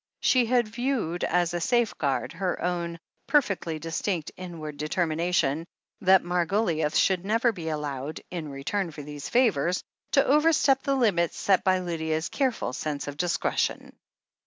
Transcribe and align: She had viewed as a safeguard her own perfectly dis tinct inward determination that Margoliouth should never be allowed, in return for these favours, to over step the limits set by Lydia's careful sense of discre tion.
She 0.21 0.47
had 0.47 0.67
viewed 0.67 1.23
as 1.23 1.53
a 1.53 1.61
safeguard 1.61 2.33
her 2.33 2.59
own 2.59 2.97
perfectly 3.27 3.77
dis 3.77 4.01
tinct 4.01 4.31
inward 4.35 4.77
determination 4.77 5.67
that 5.99 6.23
Margoliouth 6.23 6.95
should 6.95 7.23
never 7.23 7.51
be 7.51 7.69
allowed, 7.69 8.19
in 8.31 8.49
return 8.49 8.89
for 8.89 9.03
these 9.03 9.29
favours, 9.29 9.83
to 10.13 10.25
over 10.25 10.53
step 10.53 10.81
the 10.81 10.95
limits 10.95 11.37
set 11.37 11.63
by 11.63 11.77
Lydia's 11.81 12.29
careful 12.29 12.73
sense 12.73 13.07
of 13.07 13.15
discre 13.15 13.55
tion. 13.55 13.95